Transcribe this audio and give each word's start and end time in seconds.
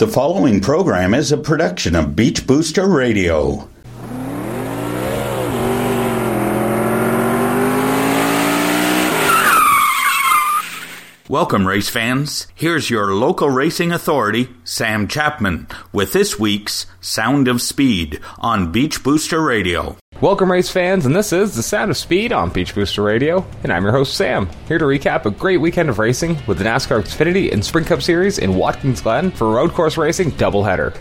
The 0.00 0.08
following 0.08 0.62
program 0.62 1.12
is 1.12 1.30
a 1.30 1.36
production 1.36 1.94
of 1.94 2.16
Beach 2.16 2.46
Booster 2.46 2.88
Radio. 2.88 3.68
Welcome, 11.28 11.68
race 11.68 11.90
fans. 11.90 12.46
Here's 12.54 12.88
your 12.88 13.14
local 13.14 13.50
racing 13.50 13.92
authority, 13.92 14.48
Sam 14.64 15.06
Chapman, 15.06 15.68
with 15.92 16.14
this 16.14 16.38
week's 16.38 16.86
Sound 17.02 17.46
of 17.46 17.60
Speed 17.60 18.20
on 18.38 18.72
Beach 18.72 19.02
Booster 19.02 19.42
Radio. 19.42 19.99
Welcome, 20.20 20.52
race 20.52 20.68
fans, 20.68 21.06
and 21.06 21.16
this 21.16 21.32
is 21.32 21.56
the 21.56 21.62
Sound 21.62 21.90
of 21.90 21.96
Speed 21.96 22.30
on 22.30 22.50
Beach 22.50 22.74
Booster 22.74 23.02
Radio, 23.02 23.42
and 23.62 23.72
I'm 23.72 23.84
your 23.84 23.92
host, 23.92 24.18
Sam, 24.18 24.50
here 24.68 24.76
to 24.76 24.84
recap 24.84 25.24
a 25.24 25.30
great 25.30 25.56
weekend 25.56 25.88
of 25.88 25.98
racing 25.98 26.36
with 26.46 26.58
the 26.58 26.64
NASCAR 26.64 27.00
Xfinity 27.00 27.50
and 27.50 27.64
Sprint 27.64 27.86
Cup 27.86 28.02
Series 28.02 28.36
in 28.36 28.54
Watkins 28.54 29.00
Glen 29.00 29.30
for 29.30 29.46
a 29.46 29.52
road 29.52 29.72
course 29.72 29.96
racing 29.96 30.32
doubleheader. 30.32 30.94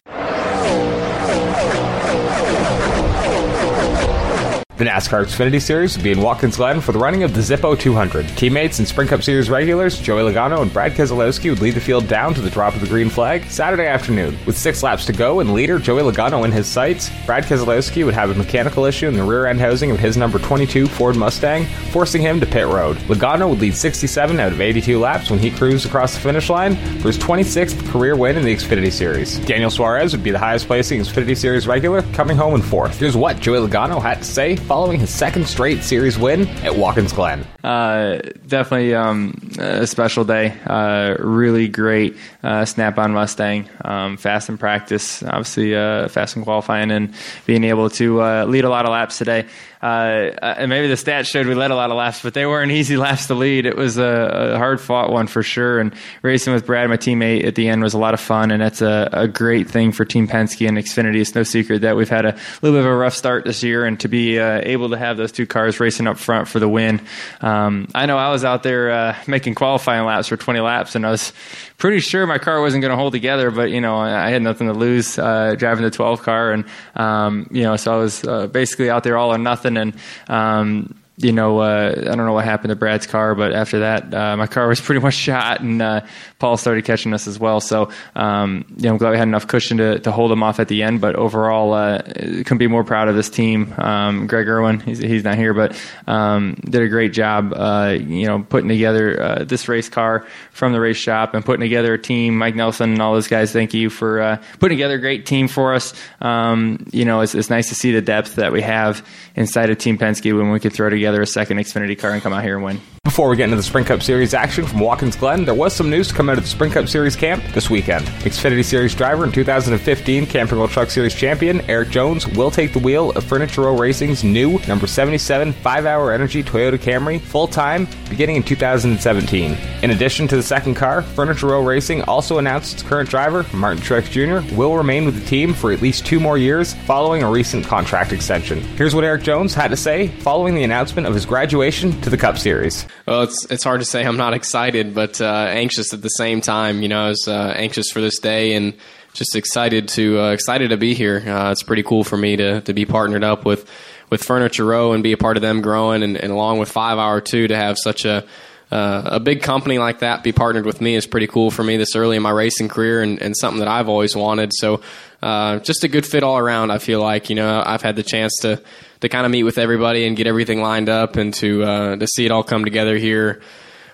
The 4.80 4.86
NASCAR 4.86 5.26
Xfinity 5.26 5.62
Series 5.62 5.98
will 5.98 6.06
be 6.06 6.14
in 6.14 6.22
Watkins 6.22 6.56
Glen 6.56 6.80
for 6.80 6.94
the 6.94 7.00
running 7.00 7.24
of 7.24 7.34
the 7.34 7.42
Zippo 7.42 7.78
200. 7.78 8.26
Teammates 8.38 8.80
and 8.80 8.88
Sprint 8.88 9.10
Cup 9.10 9.22
Series 9.22 9.50
regulars 9.50 10.00
Joey 10.00 10.22
Logano 10.22 10.62
and 10.62 10.72
Brad 10.72 10.94
Keselowski 10.94 11.50
would 11.50 11.60
lead 11.60 11.74
the 11.74 11.82
field 11.82 12.08
down 12.08 12.34
to 12.34 12.40
the 12.40 12.50
drop 12.50 12.76
of 12.76 12.80
the 12.80 12.88
green 12.88 13.10
flag 13.10 13.44
Saturday 13.52 13.88
afternoon. 13.88 14.38
With 14.46 14.58
six 14.58 14.82
laps 14.82 15.06
to 15.08 15.12
go 15.12 15.42
and 15.42 15.54
leader 15.54 15.80
Joey 15.80 16.02
Logano 16.02 16.46
in 16.46 16.54
his 16.54 16.66
sights, 16.66 17.12
Brad 17.26 17.44
Keselowski 17.44 18.06
would 18.06 18.14
have 18.14 18.30
a 18.30 18.36
mechanical 18.36 18.86
issue 18.86 19.10
in 19.10 19.16
the 19.16 19.22
rear 19.24 19.48
end 19.48 19.60
housing 19.60 19.92
of 19.92 20.00
his 20.00 20.16
number 20.16 20.40
22 20.40 20.88
Ford 20.88 21.18
Mustang, 21.18 21.66
forcing 21.92 22.22
him 22.22 22.40
to 22.40 22.46
pit 22.46 22.66
road. 22.66 22.96
Logano 23.10 23.50
would 23.50 23.60
lead 23.60 23.76
67 23.76 24.40
out 24.40 24.54
of 24.54 24.62
82 24.62 24.98
laps 24.98 25.30
when 25.30 25.40
he 25.40 25.52
cruised 25.52 25.88
across 25.88 26.14
the 26.14 26.22
finish 26.22 26.50
line 26.50 26.78
for 27.00 27.10
his 27.10 27.18
26th 27.18 27.86
career 27.92 28.16
win 28.16 28.38
in 28.38 28.46
the 28.46 28.56
Xfinity 28.56 28.94
Series. 28.94 29.40
Daniel 29.40 29.72
Suarez 29.72 30.14
would 30.14 30.24
be 30.24 30.32
the 30.32 30.40
highest 30.40 30.68
placing 30.68 31.02
Xfinity 31.02 31.36
Series 31.36 31.68
regular, 31.68 32.02
coming 32.14 32.38
home 32.38 32.56
in 32.56 32.62
fourth. 32.62 32.98
Here's 32.98 33.18
what 33.18 33.42
Joey 33.42 33.68
Logano 33.68 34.02
had 34.02 34.20
to 34.20 34.24
say 34.24 34.56
following 34.70 35.00
his 35.00 35.10
second 35.10 35.48
straight 35.48 35.82
series 35.82 36.16
win 36.20 36.48
at 36.60 36.76
Watkins 36.76 37.12
Glen. 37.12 37.44
Uh, 37.64 38.20
definitely 38.46 38.94
um, 38.94 39.34
a 39.58 39.88
special 39.88 40.24
day. 40.24 40.56
Uh, 40.64 41.16
really 41.18 41.68
great 41.68 42.16
uh, 42.44 42.64
Snap-on 42.66 43.12
Mustang. 43.12 43.68
Um, 43.84 44.16
fast 44.16 44.48
in 44.48 44.60
practice, 44.60 45.24
obviously 45.24 45.76
uh, 45.76 46.08
fast 46.08 46.36
in 46.36 46.44
qualifying, 46.44 46.92
and 46.92 47.16
being 47.48 47.64
able 47.64 47.90
to 47.90 48.22
uh, 48.22 48.46
lead 48.46 48.64
a 48.64 48.70
lot 48.70 48.86
of 48.86 48.92
laps 48.92 49.18
today. 49.18 49.48
Uh, 49.82 50.32
and 50.42 50.70
maybe 50.70 50.88
the 50.88 50.96
stats 50.96 51.28
showed 51.28 51.48
we 51.48 51.56
led 51.56 51.72
a 51.72 51.76
lot 51.76 51.90
of 51.90 51.96
laps, 51.96 52.22
but 52.22 52.34
they 52.34 52.46
weren't 52.46 52.72
easy 52.72 52.98
laps 52.98 53.28
to 53.28 53.36
lead. 53.36 53.66
It 53.66 53.78
was 53.78 53.98
a, 53.98 54.52
a 54.54 54.58
hard 54.58 54.82
fought 54.82 55.12
one 55.12 55.28
for 55.28 55.42
sure. 55.42 55.80
And 55.80 55.94
racing 56.22 56.54
with 56.54 56.66
Brad, 56.66 56.90
my 56.90 56.98
teammate, 56.98 57.46
at 57.46 57.56
the 57.56 57.70
end 57.70 57.82
was 57.82 57.94
a 57.94 57.98
lot 57.98 58.14
of 58.14 58.20
fun, 58.20 58.52
and 58.52 58.62
that's 58.62 58.82
a, 58.82 59.10
a 59.14 59.28
great 59.28 59.70
thing 59.70 59.92
for 59.92 60.04
Team 60.04 60.28
Penske 60.28 60.68
and 60.68 60.78
Xfinity. 60.78 61.22
It's 61.22 61.36
no 61.36 61.44
secret 61.44 61.82
that 61.82 61.96
we've 61.96 62.10
had 62.10 62.26
a 62.26 62.38
little 62.62 62.78
bit 62.78 62.86
of 62.86 62.92
a 62.92 62.96
rough 62.96 63.14
start 63.14 63.46
this 63.46 63.64
year, 63.64 63.86
and 63.86 64.00
to 64.02 64.08
be 64.08 64.40
uh, 64.40 64.62
able 64.64 64.90
to 64.90 64.98
have 64.98 65.18
those 65.18 65.32
two 65.32 65.46
cars 65.46 65.80
racing 65.80 66.08
up 66.08 66.18
front 66.18 66.48
for 66.48 66.60
the 66.60 66.68
win. 66.68 67.02
Um, 67.42 67.88
I 67.96 68.06
know 68.06 68.18
I 68.18 68.32
was 68.32 68.44
out 68.44 68.64
there 68.64 68.92
uh, 68.92 69.16
making 69.28 69.56
qualifying 69.56 70.06
laps 70.06 70.28
for 70.28 70.38
20 70.38 70.60
laps, 70.60 70.96
and 70.96 71.06
I 71.06 71.12
was 71.12 71.32
pretty 71.80 72.00
sure 72.02 72.28
my 72.28 72.38
car 72.38 72.62
wasn't 72.62 72.82
going 72.82 72.92
to 72.92 72.98
hold 72.98 73.14
together, 73.14 73.50
but 73.50 73.72
you 73.72 73.82
know 73.82 73.98
I 73.98 74.30
had 74.30 74.42
nothing 74.42 74.68
to 74.68 74.74
lose 74.74 75.18
uh, 75.18 75.56
driving 75.58 75.84
the 75.84 75.90
12 75.90 76.22
car, 76.22 76.52
and 76.52 76.66
um, 76.96 77.48
you 77.52 77.64
know 77.64 77.76
so 77.78 77.94
I 77.94 77.98
was 77.98 78.24
uh, 78.26 78.48
basically 78.48 78.90
out 78.90 79.04
there 79.04 79.18
all 79.18 79.34
or 79.34 79.38
nothing, 79.38 79.69
and 79.78 79.94
um, 80.28 80.99
you 81.22 81.34
know, 81.34 81.60
uh, 81.60 81.94
I 81.98 82.16
don't 82.16 82.26
know 82.26 82.32
what 82.32 82.46
happened 82.46 82.70
to 82.70 82.78
Brad's 82.78 83.06
car, 83.06 83.36
but 83.36 83.52
after 83.52 83.80
that, 83.80 84.14
uh, 84.14 84.38
my 84.38 84.48
car 84.48 84.70
was 84.70 84.80
pretty 84.90 85.02
much 85.02 85.16
shot, 85.16 85.60
and 85.60 85.82
uh, 85.82 86.02
Paul 86.40 86.56
started 86.56 86.86
catching 86.86 87.14
us 87.14 87.28
as 87.28 87.38
well. 87.38 87.60
So, 87.60 87.90
um, 88.16 88.64
you 88.78 88.84
know, 88.84 88.92
I'm 88.92 88.98
glad 88.98 89.12
we 89.12 89.18
had 89.18 89.28
enough 89.28 89.46
cushion 89.46 89.78
to, 89.80 90.00
to 90.00 90.12
hold 90.14 90.32
him 90.32 90.44
off 90.44 90.62
at 90.62 90.70
the 90.70 90.82
end. 90.82 91.02
But 91.02 91.18
overall, 91.18 91.74
uh, 91.74 92.02
couldn't 92.02 92.58
be 92.58 92.68
more 92.68 92.86
proud 92.86 93.10
of 93.10 93.16
this 93.16 93.30
team. 93.30 93.74
Um, 93.78 94.28
Greg 94.28 94.48
Erwin, 94.48 94.80
he's, 94.80 95.00
he's 95.00 95.26
not 95.26 95.36
here, 95.36 95.54
but 95.54 95.78
um, 96.08 96.56
did 96.64 96.82
a 96.82 96.88
great 96.88 97.12
job, 97.12 97.52
uh, 97.54 97.98
you 98.00 98.26
know, 98.26 98.42
putting 98.42 98.70
together 98.70 99.22
uh, 99.22 99.44
this 99.44 99.68
race 99.68 99.90
car 99.90 100.26
from 100.52 100.72
the 100.72 100.80
race 100.80 100.98
shop 100.98 101.34
and 101.34 101.44
putting 101.44 101.62
together 101.62 101.94
a 101.94 102.00
team. 102.00 102.38
Mike 102.38 102.56
Nelson 102.56 102.94
and 102.94 103.02
all 103.02 103.14
those 103.14 103.28
guys, 103.28 103.52
thank 103.52 103.74
you 103.74 103.90
for 103.90 104.40
putting 104.60 104.78
together 104.78 104.96
a 104.96 105.02
great 105.02 105.26
team 105.26 105.50
for 105.50 105.74
us. 105.74 105.94
Um, 106.22 106.88
you 106.94 107.04
know, 107.04 107.20
it's, 107.20 107.36
it's 107.36 107.50
nice 107.50 107.68
to 107.70 107.76
see 107.76 107.92
the 107.92 108.02
depth 108.02 108.36
that 108.36 108.54
we 108.54 108.62
have 108.62 109.06
inside 109.36 109.70
of 109.70 109.78
Team 109.78 109.98
Penske 109.98 110.36
when 110.38 110.52
we 110.52 110.60
can 110.62 110.72
throw 110.72 110.90
together 110.90 111.09
together 111.10 111.24
a 111.24 111.28
second 111.28 111.58
Xfinity 111.58 111.98
car 111.98 112.12
and 112.12 112.22
come 112.22 112.34
out 112.34 112.44
here 112.44 112.56
and 112.56 112.64
win. 112.64 112.99
Before 113.10 113.28
we 113.28 113.38
get 113.38 113.46
into 113.46 113.56
the 113.56 113.64
Sprint 113.64 113.88
Cup 113.88 114.04
Series 114.04 114.36
action 114.36 114.68
from 114.68 114.82
Watkins 114.82 115.16
Glen, 115.16 115.44
there 115.44 115.56
was 115.56 115.76
some 115.76 115.90
news 115.90 116.10
to 116.10 116.14
come 116.14 116.30
out 116.30 116.38
of 116.38 116.44
the 116.44 116.50
Sprint 116.50 116.76
Cup 116.76 116.88
Series 116.88 117.16
camp 117.16 117.44
this 117.56 117.68
weekend. 117.68 118.06
Xfinity 118.06 118.64
Series 118.64 118.94
driver 118.94 119.24
and 119.24 119.34
2015 119.34 120.28
Camping 120.28 120.60
World 120.60 120.70
Truck 120.70 120.92
Series 120.92 121.16
champion 121.16 121.68
Erik 121.68 121.90
Jones 121.90 122.28
will 122.28 122.52
take 122.52 122.72
the 122.72 122.78
wheel 122.78 123.10
of 123.14 123.24
Furniture 123.24 123.62
Row 123.62 123.76
Racing's 123.76 124.24
new 124.24 124.60
number 124.68 124.86
77 124.86 125.54
5-hour 125.54 126.14
energy 126.14 126.44
Toyota 126.44 126.78
Camry 126.78 127.20
full 127.20 127.48
time 127.48 127.88
beginning 128.10 128.36
in 128.36 128.44
2017. 128.44 129.58
In 129.82 129.90
addition 129.90 130.28
to 130.28 130.36
the 130.36 130.44
second 130.44 130.76
car, 130.76 131.02
Furniture 131.02 131.48
Row 131.48 131.64
Racing 131.66 132.04
also 132.04 132.38
announced 132.38 132.74
its 132.76 132.84
current 132.84 133.10
driver, 133.10 133.44
Martin 133.54 133.82
Truex 133.82 134.12
Jr., 134.12 134.56
will 134.56 134.78
remain 134.78 135.06
with 135.06 135.20
the 135.20 135.26
team 135.26 135.56
for 135.56 135.72
at 135.72 135.82
least 135.82 136.06
two 136.06 136.20
more 136.20 136.38
years 136.38 136.76
following 136.86 137.24
a 137.24 137.32
recent 137.32 137.66
contract 137.66 138.14
extension. 138.14 138.62
Here's 138.78 138.94
what 138.94 139.04
Erik 139.04 139.24
Jones 139.24 139.56
had 139.56 139.72
to 139.72 139.78
say 139.78 140.10
following 140.10 140.54
the 140.54 140.64
announcement 140.64 141.08
of 141.08 141.16
his 141.16 141.26
graduation 141.26 142.00
to 142.02 142.12
the 142.12 142.18
Cup 142.18 142.38
Series. 142.38 142.86
Well, 143.10 143.24
it's 143.24 143.46
it's 143.46 143.64
hard 143.64 143.82
to 143.82 143.86
say 143.86 144.06
I'm 144.06 144.18
not 144.18 144.36
excited, 144.36 144.94
but 144.94 145.20
uh, 145.20 145.48
anxious 145.50 145.96
at 145.96 146.02
the 146.04 146.10
same 146.10 146.42
time. 146.42 146.84
You 146.84 146.90
know, 146.90 147.06
I 147.06 147.10
was 147.10 147.28
uh, 147.28 147.54
anxious 147.56 147.90
for 147.90 148.02
this 148.02 148.20
day 148.20 148.54
and 148.54 148.76
just 149.14 149.36
excited 149.36 149.88
to 149.90 150.20
uh, 150.20 150.32
excited 150.32 150.70
to 150.70 150.78
be 150.78 150.94
here. 150.94 151.18
Uh, 151.28 151.52
it's 151.52 151.64
pretty 151.64 151.82
cool 151.82 152.04
for 152.04 152.18
me 152.18 152.36
to 152.36 152.62
to 152.62 152.74
be 152.74 152.86
partnered 152.86 153.24
up 153.24 153.46
with 153.46 153.68
with 154.12 154.24
Furniture 154.24 154.64
Row 154.64 154.94
and 154.94 155.02
be 155.02 155.12
a 155.12 155.18
part 155.18 155.38
of 155.38 155.42
them 155.42 155.62
growing, 155.62 156.04
and, 156.04 156.18
and 156.18 156.32
along 156.32 156.60
with 156.60 156.70
Five 156.70 157.00
Hour 157.00 157.20
Two 157.20 157.48
to 157.48 157.56
have 157.56 157.80
such 157.80 158.06
a 158.06 158.28
uh, 158.72 159.02
a 159.06 159.20
big 159.20 159.42
company 159.42 159.80
like 159.80 160.00
that 160.00 160.22
be 160.22 160.32
partnered 160.32 160.68
with 160.68 160.80
me 160.80 160.94
is 160.94 161.08
pretty 161.08 161.26
cool 161.26 161.50
for 161.50 161.64
me 161.64 161.78
this 161.78 161.96
early 161.96 162.16
in 162.16 162.22
my 162.22 162.30
racing 162.30 162.68
career 162.68 163.02
and, 163.02 163.20
and 163.20 163.36
something 163.36 163.58
that 163.58 163.68
I've 163.68 163.90
always 163.90 164.16
wanted. 164.16 164.52
So, 164.54 164.82
uh, 165.24 165.58
just 165.58 165.84
a 165.84 165.88
good 165.88 166.06
fit 166.06 166.22
all 166.22 166.38
around. 166.38 166.70
I 166.70 166.78
feel 166.78 167.02
like 167.02 167.32
you 167.32 167.36
know 167.36 167.64
I've 167.66 167.82
had 167.82 167.96
the 167.96 168.04
chance 168.04 168.36
to 168.42 168.62
to 169.02 169.10
kind 169.10 169.26
of 169.26 169.32
meet 169.32 169.44
with 169.44 169.58
everybody 169.58 170.06
and 170.06 170.18
get 170.18 170.28
everything 170.28 170.62
lined 170.62 170.90
up 170.90 171.16
and 171.16 171.34
to 171.36 171.64
uh, 171.64 171.96
to 171.96 172.08
see 172.08 172.26
it 172.26 172.32
all 172.32 172.44
come 172.44 172.66
together 172.66 172.98
here 172.98 173.42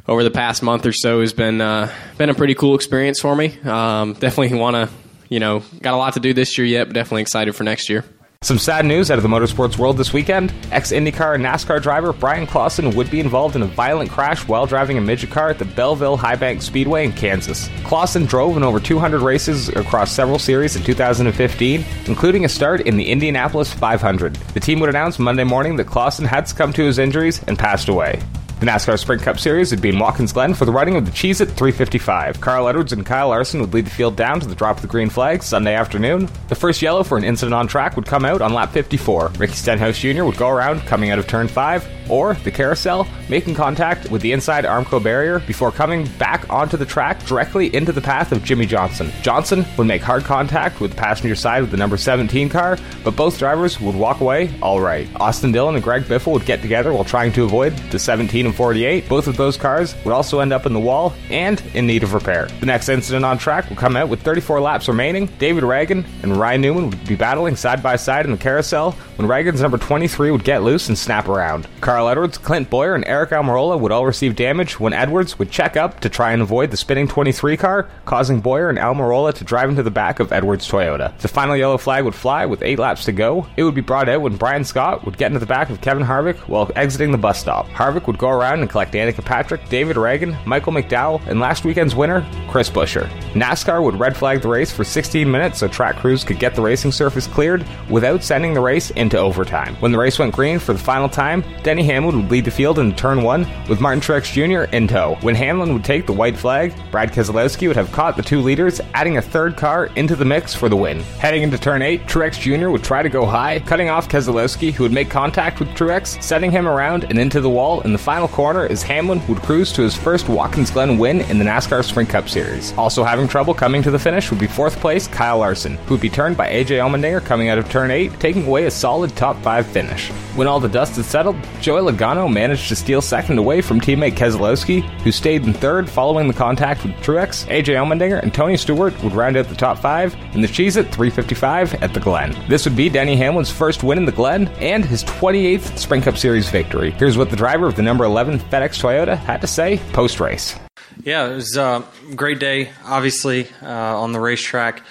over 0.08 0.24
the 0.24 0.32
past 0.32 0.64
month 0.64 0.86
or 0.86 0.92
so 0.92 1.22
has 1.22 1.34
been 1.34 1.62
uh, 1.62 1.94
been 2.18 2.30
a 2.30 2.34
pretty 2.34 2.56
cool 2.56 2.76
experience 2.76 3.20
for 3.20 3.36
me. 3.36 3.60
Um, 3.62 4.14
definitely 4.14 4.58
want 4.58 4.76
to 4.76 4.90
you 5.30 5.40
know 5.40 5.64
got 5.82 5.94
a 5.94 5.98
lot 5.98 6.14
to 6.14 6.20
do 6.20 6.34
this 6.34 6.58
year 6.58 6.66
yet, 6.68 6.86
but 6.86 6.94
definitely 6.94 7.22
excited 7.22 7.56
for 7.56 7.64
next 7.64 7.90
year. 7.90 8.04
Some 8.46 8.60
sad 8.60 8.86
news 8.86 9.10
out 9.10 9.18
of 9.18 9.24
the 9.24 9.28
motorsports 9.28 9.76
world 9.76 9.98
this 9.98 10.14
weekend. 10.14 10.54
Ex 10.70 10.92
IndyCar 10.92 11.34
and 11.34 11.44
NASCAR 11.44 11.82
driver 11.82 12.14
Bryan 12.14 12.46
Clauson 12.46 12.94
would 12.94 13.10
be 13.10 13.20
involved 13.20 13.56
in 13.56 13.64
a 13.64 13.66
violent 13.66 14.12
crash 14.12 14.48
while 14.48 14.68
driving 14.68 15.00
a 15.00 15.02
midget 15.02 15.32
car 15.32 15.50
at 15.50 15.58
the 15.58 15.66
Belleville 15.66 16.16
High 16.16 16.36
Bank 16.36 16.62
Speedway 16.62 17.06
in 17.06 17.12
Kansas. 17.12 17.70
Clauson 17.86 18.28
drove 18.28 18.56
in 18.56 18.62
over 18.62 18.80
200 18.80 19.22
races 19.22 19.70
across 19.70 20.12
several 20.12 20.38
series 20.38 20.76
in 20.76 20.84
2015, 20.84 21.84
including 22.06 22.46
a 22.46 22.50
start 22.50 22.82
in 22.82 22.98
the 22.98 23.10
Indianapolis 23.10 23.74
500. 23.74 24.36
The 24.36 24.60
team 24.60 24.80
would 24.80 24.90
announce 24.90 25.18
Monday 25.18 25.44
morning 25.44 25.78
that 25.78 25.88
Clauson 25.88 26.28
had 26.28 26.48
succumbed 26.48 26.76
to 26.76 26.86
his 26.86 27.00
injuries 27.00 27.42
and 27.48 27.58
passed 27.58 27.90
away. 27.90 28.22
The 28.66 28.72
NASCAR 28.72 28.98
Sprint 28.98 29.22
Cup 29.22 29.38
Series 29.38 29.70
would 29.70 29.80
be 29.80 29.90
in 29.90 30.00
Watkins 30.00 30.34
Glen 30.34 30.56
for 30.56 30.66
the 30.66 30.72
running 30.72 30.96
of 30.96 31.06
the 31.06 31.12
Cheez-It 31.12 31.52
355. 31.52 32.42
Carl 32.42 32.68
Edwards 32.68 32.94
and 32.94 33.06
Kyle 33.06 33.28
Larson 33.28 33.62
would 33.62 33.76
lead 33.76 33.86
the 33.86 33.92
field 33.92 34.16
down 34.16 34.40
to 34.40 34.48
the 34.48 34.56
drop 34.56 34.78
of 34.78 34.82
the 34.82 34.88
green 34.88 35.12
flag 35.12 35.44
Sunday 35.44 35.76
afternoon. 35.76 36.28
The 36.48 36.56
first 36.56 36.82
yellow 36.82 37.04
for 37.04 37.16
an 37.16 37.24
incident 37.24 37.54
on 37.54 37.68
track 37.68 37.96
would 37.96 38.08
come 38.08 38.26
out 38.26 38.42
on 38.42 38.56
lap 38.56 38.72
54. 38.72 39.34
Ricky 39.38 39.54
Stenhouse 39.54 40.00
Jr. 40.00 40.24
would 40.24 40.38
go 40.38 40.50
around 40.50 40.80
coming 40.88 41.12
out 41.12 41.20
of 41.20 41.28
turn 41.28 41.48
5, 41.48 41.88
or 42.10 42.34
the 42.36 42.52
carousel, 42.52 43.08
making 43.30 43.56
contact 43.56 44.10
with 44.10 44.22
the 44.22 44.32
inside 44.32 44.66
Armco 44.66 45.02
barrier 45.02 45.40
before 45.40 45.72
coming 45.72 46.08
back 46.18 46.50
onto 46.50 46.78
the 46.78 46.86
track 46.86 47.24
directly 47.26 47.74
into 47.76 47.92
the 47.92 48.02
path 48.02 48.32
of 48.32 48.44
Jimmie 48.44 48.66
Johnson. 48.66 49.12
Johnson 49.22 49.66
would 49.78 49.88
make 49.88 50.02
hard 50.02 50.24
contact 50.24 50.80
with 50.80 50.92
the 50.92 50.98
passenger 50.98 51.36
side 51.36 51.64
of 51.64 51.72
the 51.72 51.78
number 51.78 51.98
17 51.98 52.50
car, 52.50 52.78
but 53.04 53.16
both 53.16 53.38
drivers 53.38 53.80
would 53.80 53.96
walk 53.96 54.22
away 54.22 54.52
all 54.62 54.82
right. 54.82 55.08
Austin 55.16 55.52
Dillon 55.52 55.76
and 55.76 55.84
Greg 55.84 56.04
Biffle 56.04 56.34
would 56.34 56.46
get 56.46 56.62
together 56.62 56.94
while 56.94 57.04
trying 57.04 57.32
to 57.34 57.44
avoid 57.44 57.76
the 57.92 58.00
17 58.00 58.46
and 58.46 58.55
48. 58.56 59.08
Both 59.08 59.28
of 59.28 59.38
those 59.38 59.58
cars 59.58 59.96
would 60.04 60.14
also 60.14 60.40
end 60.40 60.54
up 60.54 60.66
in 60.66 60.74
the 60.74 60.80
wall 60.80 61.14
and 61.30 61.62
in 61.74 61.86
need 61.86 62.04
of 62.04 62.14
repair. 62.14 62.48
The 62.60 62.66
next 62.66 62.90
incident 62.90 63.26
on 63.26 63.38
track 63.38 63.70
will 63.70 63.76
come 63.76 63.96
out 63.96 64.10
with 64.10 64.22
34 64.22 64.62
laps 64.62 64.88
remaining. 64.88 65.28
David 65.38 65.64
Ragan 65.64 66.06
and 66.24 66.38
Ryan 66.38 66.62
Newman 66.62 66.90
would 66.90 67.08
be 67.08 67.16
battling 67.16 67.56
side 67.56 67.84
by 67.84 67.96
side 67.96 68.26
in 68.26 68.32
the 68.32 68.38
carousel 68.38 68.96
when 69.18 69.28
Ragan's 69.28 69.62
number 69.62 69.78
23 69.78 70.32
would 70.32 70.44
get 70.44 70.64
loose 70.64 70.88
and 70.88 70.98
snap 70.98 71.28
around. 71.28 71.68
Carl 71.82 72.10
Edwards, 72.10 72.38
Clint 72.38 72.70
Bowyer, 72.70 72.96
and 72.96 73.06
Aric 73.06 73.30
Almirola 73.30 73.80
would 73.80 73.92
all 73.92 74.06
receive 74.06 74.36
damage 74.36 74.80
when 74.80 74.94
Edwards 74.94 75.40
would 75.40 75.52
check 75.52 75.78
up 75.78 76.00
to 76.02 76.10
try 76.10 76.32
and 76.34 76.42
avoid 76.42 76.72
the 76.72 76.78
spinning 76.78 77.08
23 77.08 77.58
car, 77.58 77.90
causing 78.06 78.42
Bowyer 78.42 78.70
and 78.70 78.78
Almirola 78.78 79.34
to 79.34 79.44
drive 79.44 79.70
into 79.70 79.84
the 79.84 79.92
back 79.92 80.20
of 80.20 80.32
Edwards' 80.32 80.68
Toyota. 80.68 81.18
The 81.20 81.28
final 81.28 81.56
yellow 81.56 81.78
flag 81.78 82.06
would 82.06 82.16
fly 82.16 82.46
with 82.46 82.62
eight 82.64 82.80
laps 82.80 83.06
to 83.06 83.12
go. 83.12 83.48
It 83.58 83.64
would 83.64 83.76
be 83.76 83.82
brought 83.82 84.10
out 84.10 84.22
when 84.22 84.38
Brian 84.38 84.64
Scott 84.64 85.06
would 85.06 85.18
get 85.18 85.28
into 85.28 85.40
the 85.40 85.46
back 85.46 85.70
of 85.70 85.82
Kevin 85.82 86.04
Harvick 86.04 86.38
while 86.48 86.72
exiting 86.76 87.12
the 87.12 87.18
bus 87.18 87.40
stop. 87.40 87.68
Harvick 87.70 88.08
would 88.08 88.18
go 88.18 88.30
around 88.30 88.62
and 88.62 88.70
collect 88.70 88.94
Danica 88.94 89.24
Patrick, 89.24 89.68
David 89.70 89.96
Ragan, 89.96 90.44
Michael 90.46 90.74
McDowell, 90.74 91.26
and 91.28 91.40
last 91.40 91.64
weekend's 91.66 91.96
winner, 91.96 92.26
Chris 92.50 92.70
Buescher. 92.70 93.08
NASCAR 93.34 93.84
would 93.84 94.00
red 94.00 94.16
flag 94.16 94.42
the 94.42 94.48
race 94.48 94.72
for 94.72 94.84
16 94.84 95.30
minutes 95.30 95.60
so 95.60 95.68
track 95.68 95.98
crews 95.98 96.24
could 96.24 96.40
get 96.40 96.56
the 96.56 96.62
racing 96.62 96.92
surface 96.92 97.28
cleared 97.28 97.66
without 97.90 98.24
sending 98.24 98.54
the 98.54 98.62
race 98.62 98.92
into 99.06 99.20
overtime. 99.20 99.76
When 99.76 99.92
the 99.92 100.00
race 100.00 100.18
went 100.18 100.34
green 100.34 100.58
for 100.58 100.74
the 100.74 100.80
final 100.80 101.08
time, 101.08 101.44
Denny 101.62 101.84
Hamlin 101.84 102.24
would 102.24 102.32
lead 102.32 102.46
the 102.46 102.52
field 102.52 102.80
in 102.80 102.94
turn 102.96 103.22
one 103.22 103.48
with 103.70 103.80
Martin 103.80 104.02
Truex 104.02 104.34
Jr. 104.34 104.70
in 104.76 104.88
tow. 104.88 105.16
When 105.22 105.36
Hamlin 105.36 105.74
would 105.74 105.84
take 105.84 106.08
the 106.08 106.14
white 106.14 106.36
flag, 106.36 106.74
Brad 106.90 107.14
Keselowski 107.14 107.68
would 107.68 107.76
have 107.78 107.92
caught 107.92 108.18
the 108.18 108.24
two 108.24 108.42
leaders, 108.42 108.82
adding 108.96 109.18
a 109.18 109.22
third 109.22 109.56
car 109.56 109.86
into 109.96 110.16
the 110.16 110.26
mix 110.26 110.56
for 110.56 110.70
the 110.70 110.76
win. 110.76 111.02
Heading 111.20 111.44
into 111.44 111.58
turn 111.58 111.84
8, 111.84 112.08
Truex 112.08 112.40
Jr. 112.40 112.70
would 112.70 112.84
try 112.84 113.04
to 113.04 113.10
go 113.10 113.26
high, 113.26 113.60
cutting 113.60 113.90
off 113.90 114.10
Keselowski, 114.10 114.74
who 114.74 114.84
would 114.84 114.92
make 114.92 115.10
contact 115.10 115.60
with 115.60 115.70
Truex, 115.70 116.22
setting 116.22 116.50
him 116.50 116.68
around 116.68 117.04
and 117.04 117.20
into 117.20 117.42
the 117.42 117.50
wall 117.50 117.82
in 117.82 117.94
the 117.94 118.00
final 118.00 118.28
corner 118.28 118.66
as 118.66 118.82
Hamlin 118.82 119.22
would 119.28 119.44
cruise 119.44 119.72
to 119.74 119.84
his 119.84 119.96
first 119.96 120.28
Watkins 120.30 120.72
Glen 120.72 120.98
win 120.98 121.22
in 121.22 121.38
the 121.38 121.46
NASCAR 121.46 121.84
Sprint 121.84 122.10
Cup 122.10 122.28
Series. 122.28 122.74
Also 122.74 123.04
having 123.04 123.28
trouble 123.28 123.54
coming 123.54 123.84
to 123.84 123.92
the 123.92 124.00
finish 124.00 124.32
would 124.32 124.40
be 124.40 124.48
fourth 124.48 124.80
place 124.80 125.06
Kyle 125.06 125.38
Larson, 125.38 125.76
who 125.86 125.94
would 125.94 126.02
be 126.02 126.10
turned 126.10 126.36
by 126.36 126.50
AJ 126.50 126.80
Allmendinger 126.80 127.24
coming 127.24 127.50
out 127.50 127.60
of 127.60 127.70
turn 127.70 127.92
8, 127.92 128.20
taking 128.20 128.48
away 128.48 128.66
a 128.66 128.72
solid 128.72 128.95
top 129.16 129.42
5 129.42 129.68
finish. 129.68 130.10
When 130.36 130.48
all 130.48 130.60
the 130.60 130.70
dust 130.70 130.96
had 130.96 131.06
settled, 131.06 131.36
Joey 131.62 131.92
Logano 131.92 132.32
managed 132.32 132.70
to 132.70 132.76
steal 132.76 133.02
second 133.02 133.38
away 133.38 133.62
from 133.62 133.80
teammate 133.80 134.16
Keselowski, 134.16 134.82
who 135.02 135.12
stayed 135.12 135.44
in 135.44 135.54
third 135.54 135.90
following 135.90 136.28
the 136.28 136.34
contact 136.34 136.84
with 136.84 136.94
Truex. 136.98 137.46
AJ 137.48 137.76
Allmendinger 137.76 138.22
and 138.22 138.34
Tony 138.34 138.58
Stewart 138.58 138.94
would 139.04 139.14
round 139.14 139.38
out 139.38 139.48
the 139.48 139.56
top 139.56 139.78
5 139.78 140.14
in 140.34 140.42
the 140.42 140.48
Cheez 140.48 140.78
It 140.78 140.92
355 140.92 141.76
at 141.84 141.94
the 141.94 142.00
Glen. 142.00 142.36
This 142.48 142.66
would 142.66 142.76
be 142.76 142.90
Denny 142.90 143.16
Hamlin's 143.16 143.52
first 143.52 143.84
win 143.84 143.98
in 143.98 144.06
the 144.06 144.12
Glen 144.12 144.48
and 144.60 144.86
his 144.86 145.04
28th 145.04 145.78
Sprint 145.78 146.04
Cup 146.06 146.18
Series 146.18 146.50
victory. 146.50 146.92
Here's 146.92 147.18
what 147.18 147.30
the 147.30 147.36
driver 147.36 147.68
of 147.68 147.76
the 147.76 147.82
number 147.82 148.04
11 148.06 148.40
FedEx 148.40 148.82
Toyota 148.82 149.18
had 149.18 149.42
to 149.42 149.48
say 149.48 149.78
post 149.94 150.20
race. 150.20 150.56
Yeah, 151.04 151.28
it 151.28 151.36
was 151.36 151.58
a 151.58 151.84
great 152.16 152.40
day, 152.40 152.72
obviously, 152.84 153.48
uh, 153.62 154.00
on 154.00 154.12
the 154.12 154.20
racetrack. 154.20 154.82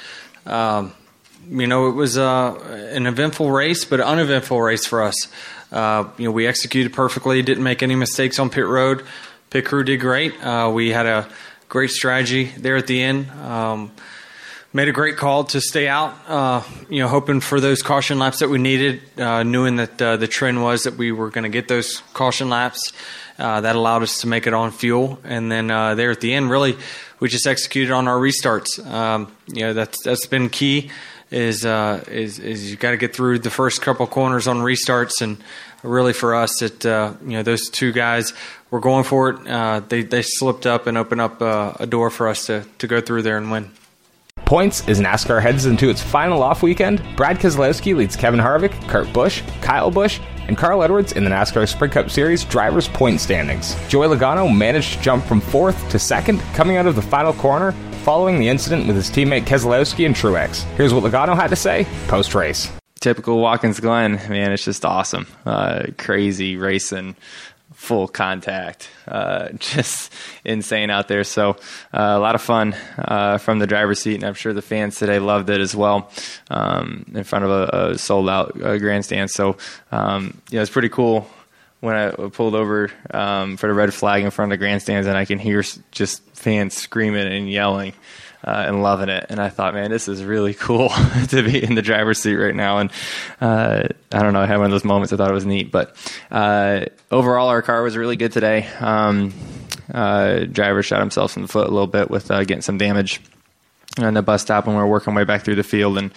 Um, 0.46 0.92
you 1.48 1.66
know, 1.66 1.88
it 1.88 1.92
was 1.92 2.16
uh, 2.16 2.54
an 2.92 3.06
eventful 3.06 3.50
race, 3.50 3.84
but 3.84 4.00
an 4.00 4.06
uneventful 4.06 4.60
race 4.60 4.86
for 4.86 5.02
us. 5.02 5.28
Uh, 5.72 6.08
you 6.18 6.24
know, 6.24 6.30
we 6.30 6.46
executed 6.46 6.92
perfectly, 6.92 7.42
didn't 7.42 7.64
make 7.64 7.82
any 7.82 7.94
mistakes 7.94 8.38
on 8.38 8.50
pit 8.50 8.66
road. 8.66 9.04
Pit 9.50 9.64
crew 9.64 9.84
did 9.84 9.98
great. 9.98 10.34
Uh, 10.42 10.70
we 10.72 10.90
had 10.90 11.06
a 11.06 11.28
great 11.68 11.90
strategy 11.90 12.44
there 12.56 12.76
at 12.76 12.86
the 12.86 13.02
end. 13.02 13.30
Um, 13.30 13.92
made 14.72 14.88
a 14.88 14.92
great 14.92 15.16
call 15.16 15.44
to 15.44 15.60
stay 15.60 15.88
out. 15.88 16.14
Uh, 16.28 16.62
you 16.88 17.00
know, 17.00 17.08
hoping 17.08 17.40
for 17.40 17.60
those 17.60 17.82
caution 17.82 18.18
laps 18.18 18.40
that 18.40 18.48
we 18.48 18.58
needed, 18.58 19.00
uh, 19.18 19.42
knowing 19.42 19.76
that 19.76 20.00
uh, 20.00 20.16
the 20.16 20.28
trend 20.28 20.62
was 20.62 20.84
that 20.84 20.96
we 20.96 21.12
were 21.12 21.30
going 21.30 21.44
to 21.44 21.50
get 21.50 21.68
those 21.68 21.98
caution 22.12 22.48
laps. 22.48 22.92
That 23.36 23.74
allowed 23.74 24.04
us 24.04 24.20
to 24.20 24.28
make 24.28 24.46
it 24.46 24.54
on 24.54 24.70
fuel, 24.70 25.18
and 25.24 25.50
then 25.50 25.66
there 25.66 26.12
at 26.12 26.20
the 26.20 26.34
end, 26.34 26.50
really, 26.50 26.76
we 27.18 27.28
just 27.28 27.48
executed 27.48 27.92
on 27.92 28.06
our 28.06 28.18
restarts. 28.18 28.78
Um, 28.86 29.34
you 29.48 29.62
know, 29.62 29.72
that's 29.72 30.00
that's 30.04 30.26
been 30.26 30.50
key. 30.50 30.90
Is 31.30 31.64
uh, 31.64 32.04
is 32.08 32.38
is 32.38 32.70
you 32.70 32.76
got 32.76 32.92
to 32.92 32.96
get 32.96 33.14
through 33.14 33.40
the 33.40 33.50
first 33.50 33.82
couple 33.82 34.06
corners 34.06 34.46
on 34.46 34.58
restarts, 34.58 35.20
and 35.20 35.38
really 35.82 36.12
for 36.12 36.34
us, 36.34 36.62
it 36.62 36.84
uh, 36.86 37.14
you 37.22 37.32
know 37.32 37.42
those 37.42 37.68
two 37.68 37.92
guys 37.92 38.32
were 38.70 38.80
going 38.80 39.04
for 39.04 39.30
it. 39.30 39.46
Uh, 39.48 39.80
they 39.88 40.02
they 40.02 40.22
slipped 40.22 40.66
up 40.66 40.86
and 40.86 40.96
opened 40.98 41.20
up 41.20 41.40
uh, 41.42 41.72
a 41.80 41.86
door 41.86 42.10
for 42.10 42.28
us 42.28 42.46
to 42.46 42.64
to 42.78 42.86
go 42.86 43.00
through 43.00 43.22
there 43.22 43.36
and 43.36 43.50
win. 43.50 43.70
Points 44.44 44.86
as 44.88 45.00
NASCAR 45.00 45.40
heads 45.40 45.64
into 45.64 45.88
its 45.88 46.02
final 46.02 46.42
off 46.42 46.62
weekend. 46.62 47.02
Brad 47.16 47.38
Keselowski 47.38 47.96
leads 47.96 48.14
Kevin 48.14 48.40
Harvick, 48.40 48.72
Kurt 48.88 49.10
Busch, 49.12 49.42
Kyle 49.62 49.90
Busch, 49.90 50.20
and 50.48 50.56
Carl 50.56 50.82
Edwards 50.82 51.12
in 51.12 51.24
the 51.24 51.30
NASCAR 51.30 51.66
Sprint 51.66 51.94
Cup 51.94 52.10
Series 52.10 52.44
drivers' 52.44 52.88
point 52.88 53.20
standings. 53.20 53.74
Joey 53.88 54.08
Logano 54.08 54.54
managed 54.54 54.94
to 54.94 55.00
jump 55.00 55.24
from 55.24 55.40
fourth 55.40 55.88
to 55.90 55.98
second, 55.98 56.40
coming 56.52 56.76
out 56.76 56.86
of 56.86 56.94
the 56.94 57.02
final 57.02 57.32
corner 57.32 57.74
following 58.04 58.38
the 58.38 58.48
incident 58.48 58.86
with 58.86 58.96
his 58.96 59.10
teammate 59.10 59.46
Keselowski 59.46 60.04
and 60.04 60.14
Truex. 60.14 60.62
Here's 60.76 60.92
what 60.92 61.04
Logano 61.04 61.34
had 61.34 61.48
to 61.48 61.56
say 61.56 61.86
post 62.06 62.34
race. 62.34 62.70
Typical 63.00 63.40
Watkins 63.40 63.80
Glen, 63.80 64.16
man, 64.28 64.52
it's 64.52 64.64
just 64.64 64.84
awesome. 64.84 65.26
Uh, 65.46 65.86
crazy 65.96 66.56
racing 66.56 67.16
full 67.72 68.06
contact. 68.06 68.90
Uh, 69.08 69.48
just 69.58 70.12
insane 70.44 70.90
out 70.90 71.08
there. 71.08 71.24
So 71.24 71.52
uh, 71.94 72.14
a 72.14 72.18
lot 72.18 72.34
of 72.34 72.42
fun 72.42 72.76
uh, 72.98 73.38
from 73.38 73.58
the 73.58 73.66
driver's 73.66 74.00
seat, 74.00 74.16
and 74.16 74.24
I'm 74.24 74.34
sure 74.34 74.52
the 74.52 74.62
fans 74.62 74.96
today 74.96 75.18
loved 75.18 75.48
it 75.48 75.60
as 75.60 75.74
well 75.74 76.10
um, 76.50 77.06
in 77.14 77.24
front 77.24 77.46
of 77.46 77.50
a, 77.50 77.90
a 77.92 77.98
sold 77.98 78.28
out 78.28 78.60
uh, 78.62 78.76
grandstand. 78.76 79.30
So 79.30 79.56
um, 79.92 80.42
it's 80.52 80.70
pretty 80.70 80.90
cool 80.90 81.26
when 81.84 81.94
I 81.94 82.10
pulled 82.30 82.54
over 82.54 82.90
um, 83.10 83.58
for 83.58 83.66
the 83.66 83.74
red 83.74 83.92
flag 83.92 84.24
in 84.24 84.30
front 84.30 84.50
of 84.50 84.58
the 84.58 84.64
grandstands, 84.64 85.06
and 85.06 85.18
I 85.18 85.26
can 85.26 85.38
hear 85.38 85.62
just 85.90 86.22
fans 86.30 86.72
screaming 86.74 87.30
and 87.30 87.50
yelling 87.50 87.92
uh, 88.42 88.64
and 88.66 88.82
loving 88.82 89.10
it. 89.10 89.26
And 89.28 89.38
I 89.38 89.50
thought, 89.50 89.74
man, 89.74 89.90
this 89.90 90.08
is 90.08 90.24
really 90.24 90.54
cool 90.54 90.88
to 91.28 91.42
be 91.42 91.62
in 91.62 91.74
the 91.74 91.82
driver's 91.82 92.18
seat 92.18 92.36
right 92.36 92.54
now. 92.54 92.78
And 92.78 92.90
uh, 93.38 93.84
I 94.10 94.22
don't 94.22 94.32
know, 94.32 94.40
I 94.40 94.46
had 94.46 94.56
one 94.56 94.66
of 94.66 94.70
those 94.70 94.84
moments. 94.84 95.12
I 95.12 95.16
thought 95.16 95.30
it 95.30 95.34
was 95.34 95.44
neat. 95.44 95.70
But 95.70 95.94
uh, 96.30 96.86
overall, 97.10 97.48
our 97.48 97.60
car 97.60 97.82
was 97.82 97.98
really 97.98 98.16
good 98.16 98.32
today. 98.32 98.66
Um, 98.80 99.34
uh, 99.92 100.44
driver 100.44 100.82
shot 100.82 101.00
himself 101.00 101.36
in 101.36 101.42
the 101.42 101.48
foot 101.48 101.66
a 101.66 101.70
little 101.70 101.86
bit 101.86 102.10
with 102.10 102.30
uh, 102.30 102.44
getting 102.44 102.62
some 102.62 102.78
damage 102.78 103.20
on 103.98 104.14
the 104.14 104.22
bus 104.22 104.40
stop 104.40 104.66
when 104.66 104.74
we 104.74 104.80
were 104.80 104.88
working 104.88 105.12
our 105.12 105.18
way 105.18 105.24
back 105.24 105.44
through 105.44 105.56
the 105.56 105.62
field 105.62 105.98
and. 105.98 106.12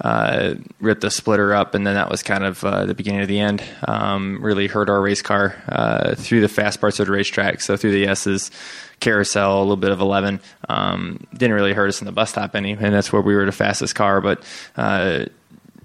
Uh, 0.00 0.54
ripped 0.80 1.02
the 1.02 1.10
splitter 1.10 1.54
up, 1.54 1.74
and 1.74 1.86
then 1.86 1.94
that 1.94 2.10
was 2.10 2.20
kind 2.20 2.42
of 2.42 2.64
uh, 2.64 2.84
the 2.84 2.94
beginning 2.94 3.20
of 3.20 3.28
the 3.28 3.38
end. 3.38 3.62
Um, 3.86 4.42
really 4.42 4.66
hurt 4.66 4.90
our 4.90 5.00
race 5.00 5.22
car 5.22 5.54
uh, 5.68 6.16
through 6.16 6.40
the 6.40 6.48
fast 6.48 6.80
parts 6.80 6.98
of 6.98 7.06
the 7.06 7.12
racetrack, 7.12 7.60
so 7.60 7.76
through 7.76 7.92
the 7.92 8.08
S's, 8.08 8.50
carousel, 8.98 9.58
a 9.58 9.60
little 9.60 9.76
bit 9.76 9.92
of 9.92 10.00
11. 10.00 10.40
Um, 10.68 11.24
didn't 11.32 11.54
really 11.54 11.74
hurt 11.74 11.88
us 11.88 12.00
in 12.00 12.06
the 12.06 12.12
bus 12.12 12.30
stop 12.30 12.56
any, 12.56 12.72
and 12.72 12.92
that's 12.92 13.12
where 13.12 13.22
we 13.22 13.36
were 13.36 13.46
the 13.46 13.52
fastest 13.52 13.94
car. 13.94 14.20
But 14.20 14.42
uh, 14.76 15.26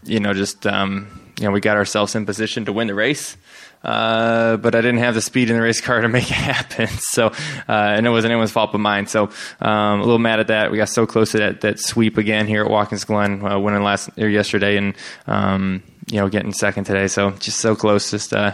you 0.04 0.20
know, 0.20 0.34
just 0.34 0.66
um, 0.66 1.08
you 1.40 1.46
know, 1.46 1.52
we 1.52 1.62
got 1.62 1.78
ourselves 1.78 2.16
in 2.16 2.26
position 2.26 2.66
to 2.66 2.74
win 2.74 2.88
the 2.88 2.96
race. 2.96 3.38
Uh, 3.84 4.58
but 4.58 4.76
I 4.76 4.82
didn't 4.82 5.00
have 5.00 5.16
the 5.16 5.22
speed 5.22 5.50
in 5.50 5.56
the 5.56 5.62
race 5.62 5.80
car 5.80 6.02
to 6.02 6.10
make 6.10 6.30
it 6.30 6.34
happen. 6.34 6.88
So, 6.88 7.28
uh, 7.28 7.32
and 7.68 8.06
it 8.06 8.10
wasn't 8.10 8.32
anyone's 8.32 8.52
fault 8.52 8.72
but 8.72 8.80
mine. 8.80 9.08
So, 9.08 9.30
um, 9.62 10.00
a 10.00 10.04
little 10.04 10.20
mad 10.20 10.40
at 10.40 10.48
that. 10.48 10.72
We 10.72 10.78
got 10.78 10.90
so 10.90 11.06
close 11.06 11.32
to 11.32 11.38
that, 11.38 11.62
that 11.62 11.80
sweep 11.80 12.18
again 12.18 12.46
here 12.48 12.64
at 12.64 12.70
Watkins 12.70 13.06
Glen, 13.06 13.46
uh, 13.46 13.58
winning 13.60 13.84
last 13.84 14.10
or 14.18 14.28
yesterday, 14.28 14.76
and 14.78 14.96
um, 15.28 15.84
you 16.08 16.18
know, 16.18 16.28
getting 16.28 16.52
second 16.52 16.86
today. 16.86 17.08
So, 17.08 17.32
just 17.32 17.60
so 17.60 17.76
close. 17.76 18.12
Just 18.12 18.34
uh, 18.34 18.54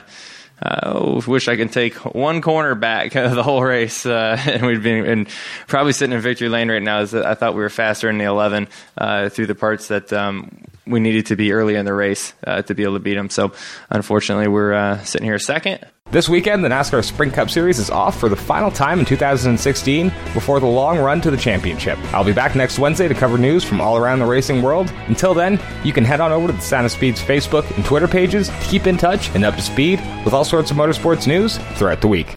I 0.62 1.22
wish 1.28 1.48
I 1.48 1.57
could 1.57 1.72
take 1.72 1.96
one 2.16 2.42
corner 2.42 2.75
back 2.75 3.12
the 3.13 3.44
whole 3.44 3.63
race, 3.63 4.06
uh, 4.06 4.42
and 4.46 4.66
we'd 4.66 4.84
be 4.84 4.98
and 5.00 5.28
probably 5.68 5.94
sitting 5.94 6.16
in 6.16 6.22
victory 6.22 6.50
lane 6.50 6.69
right 6.69 6.81
now. 6.81 7.02
Is 7.02 7.12
that 7.12 7.25
I 7.25 7.34
thought 7.34 7.56
we 7.56 7.62
were 7.62 7.69
faster 7.69 8.10
in 8.10 8.18
the 8.18 8.25
11 8.25 8.68
uh, 8.98 9.30
through 9.30 9.48
the 9.48 9.56
parts 9.56 9.90
that 9.90 10.13
um, 10.13 10.58
we 10.88 11.00
needed 11.00 11.27
to 11.27 11.36
be 11.36 11.51
early 11.51 11.75
in 11.75 11.86
the 11.86 11.94
race 11.94 12.34
uh, 12.46 12.62
to 12.63 12.74
be 12.74 12.84
able 12.84 12.94
to 12.94 13.00
beat 13.00 13.15
them. 13.15 13.30
So 13.30 13.53
unfortunately, 13.89 14.48
we're 14.48 14.74
uh, 14.74 15.03
sitting 15.03 15.25
here 15.25 15.39
second. 15.39 15.86
This 16.16 16.30
weekend, 16.30 16.64
the 16.64 16.70
NASCAR 16.70 17.04
Sprint 17.04 17.34
Cup 17.34 17.50
Series 17.50 17.78
is 17.78 17.90
off 17.90 18.18
for 18.18 18.30
the 18.30 18.38
final 18.38 18.72
time 18.72 19.00
in 19.00 19.06
2016 19.06 20.08
before 20.34 20.62
the 20.62 20.66
long 20.66 20.98
run 20.98 21.20
to 21.20 21.30
the 21.30 21.36
championship. 21.36 22.00
I'll 22.14 22.24
be 22.24 22.32
back 22.32 22.56
next 22.56 22.80
Wednesday 22.80 23.10
to 23.10 23.14
cover 23.14 23.38
news 23.38 23.66
from 23.66 23.82
all 23.82 23.98
around 23.98 24.20
the 24.20 24.26
racing 24.26 24.62
world. 24.62 24.94
Until 25.08 25.34
then, 25.34 25.60
you 25.84 25.92
can 25.92 26.06
head 26.06 26.22
on 26.22 26.32
over 26.32 26.48
to 26.48 26.54
the 26.54 26.86
of 26.86 26.92
Speed's 26.92 27.22
Facebook 27.22 27.70
and 27.76 27.84
Twitter 27.84 28.08
pages 28.08 28.48
to 28.48 28.66
keep 28.70 28.88
in 28.88 28.96
touch 28.96 29.30
and 29.36 29.44
up 29.44 29.56
to 29.56 29.62
speed 29.62 30.00
with 30.24 30.34
all 30.34 30.46
sorts 30.46 30.72
of 30.72 30.78
motorsports 30.78 31.28
news 31.28 31.58
throughout 31.76 32.00
the 32.00 32.08
week. 32.08 32.35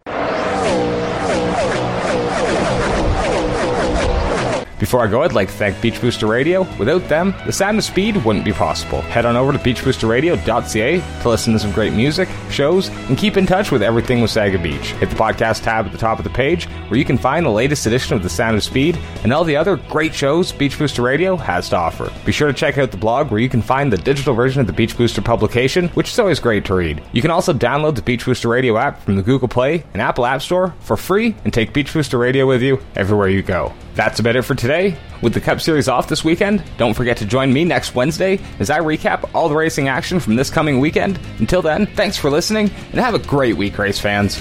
Before 4.88 5.04
I 5.04 5.06
go, 5.06 5.22
I'd 5.22 5.34
like 5.34 5.48
to 5.48 5.54
thank 5.54 5.82
Beach 5.82 6.00
Booster 6.00 6.26
Radio. 6.26 6.62
Without 6.78 7.06
them, 7.10 7.34
the 7.44 7.52
sound 7.52 7.76
of 7.76 7.84
speed 7.84 8.24
wouldn't 8.24 8.46
be 8.46 8.54
possible. 8.54 9.02
Head 9.02 9.26
on 9.26 9.36
over 9.36 9.52
to 9.52 9.58
beachboosterradio.ca 9.58 11.20
to 11.20 11.28
listen 11.28 11.52
to 11.52 11.58
some 11.58 11.72
great 11.72 11.92
music, 11.92 12.26
shows, 12.48 12.88
and 13.10 13.18
keep 13.18 13.36
in 13.36 13.44
touch 13.44 13.70
with 13.70 13.82
everything 13.82 14.20
Wasaga 14.20 14.62
Beach. 14.62 14.92
Hit 14.92 15.10
the 15.10 15.16
podcast 15.16 15.64
tab 15.64 15.84
at 15.84 15.92
the 15.92 15.98
top 15.98 16.16
of 16.16 16.24
the 16.24 16.30
page 16.30 16.64
where 16.88 16.98
you 16.98 17.04
can 17.04 17.18
find 17.18 17.44
the 17.44 17.50
latest 17.50 17.84
edition 17.84 18.16
of 18.16 18.22
The 18.22 18.30
Sound 18.30 18.56
of 18.56 18.62
Speed 18.64 18.98
and 19.24 19.30
all 19.30 19.44
the 19.44 19.56
other 19.58 19.76
great 19.76 20.14
shows 20.14 20.52
Beach 20.52 20.78
Booster 20.78 21.02
Radio 21.02 21.36
has 21.36 21.68
to 21.68 21.76
offer. 21.76 22.10
Be 22.24 22.32
sure 22.32 22.48
to 22.48 22.54
check 22.54 22.78
out 22.78 22.90
the 22.90 22.96
blog 22.96 23.30
where 23.30 23.40
you 23.40 23.50
can 23.50 23.60
find 23.60 23.92
the 23.92 23.98
digital 23.98 24.32
version 24.32 24.62
of 24.62 24.66
the 24.66 24.72
Beach 24.72 24.96
Booster 24.96 25.20
publication, 25.20 25.88
which 25.88 26.08
is 26.08 26.18
always 26.18 26.40
great 26.40 26.64
to 26.64 26.74
read. 26.74 27.02
You 27.12 27.20
can 27.20 27.30
also 27.30 27.52
download 27.52 27.94
the 27.96 28.00
Beach 28.00 28.24
Booster 28.24 28.48
Radio 28.48 28.78
app 28.78 29.02
from 29.02 29.16
the 29.16 29.22
Google 29.22 29.48
Play 29.48 29.84
and 29.92 30.00
Apple 30.00 30.24
App 30.24 30.40
Store 30.40 30.74
for 30.80 30.96
free 30.96 31.36
and 31.44 31.52
take 31.52 31.74
Beach 31.74 31.92
Booster 31.92 32.16
Radio 32.16 32.46
with 32.46 32.62
you 32.62 32.80
everywhere 32.96 33.28
you 33.28 33.42
go. 33.42 33.74
That's 33.98 34.20
about 34.20 34.36
it 34.36 34.42
for 34.42 34.54
today. 34.54 34.96
With 35.22 35.34
the 35.34 35.40
Cup 35.40 35.60
Series 35.60 35.88
off 35.88 36.06
this 36.06 36.22
weekend, 36.22 36.62
don't 36.76 36.94
forget 36.94 37.16
to 37.16 37.26
join 37.26 37.52
me 37.52 37.64
next 37.64 37.96
Wednesday 37.96 38.38
as 38.60 38.70
I 38.70 38.78
recap 38.78 39.28
all 39.34 39.48
the 39.48 39.56
racing 39.56 39.88
action 39.88 40.20
from 40.20 40.36
this 40.36 40.50
coming 40.50 40.78
weekend. 40.78 41.18
Until 41.40 41.62
then, 41.62 41.86
thanks 41.86 42.16
for 42.16 42.30
listening 42.30 42.70
and 42.92 43.00
have 43.00 43.14
a 43.14 43.18
great 43.18 43.56
week, 43.56 43.76
race 43.76 43.98
fans. 43.98 44.40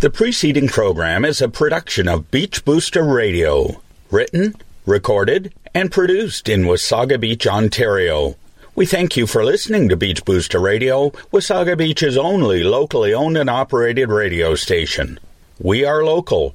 The 0.00 0.08
preceding 0.08 0.68
program 0.68 1.22
is 1.26 1.42
a 1.42 1.50
production 1.50 2.08
of 2.08 2.30
Beach 2.30 2.64
Booster 2.64 3.04
Radio, 3.04 3.82
written, 4.10 4.54
recorded, 4.86 5.52
and 5.74 5.92
produced 5.92 6.48
in 6.48 6.62
Wasaga 6.62 7.20
Beach, 7.20 7.46
Ontario. 7.46 8.36
We 8.74 8.86
thank 8.86 9.18
you 9.18 9.26
for 9.26 9.44
listening 9.44 9.90
to 9.90 9.98
Beach 9.98 10.24
Booster 10.24 10.60
Radio, 10.60 11.10
Wasaga 11.30 11.76
Beach's 11.76 12.16
only 12.16 12.62
locally 12.62 13.12
owned 13.12 13.36
and 13.36 13.50
operated 13.50 14.08
radio 14.08 14.54
station. 14.54 15.20
We 15.58 15.84
are 15.84 16.02
local. 16.02 16.54